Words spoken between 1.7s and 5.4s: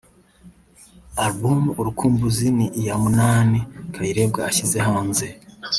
‘Urukumbuzi’ ni iya munani Kayirebwa ashyize hanze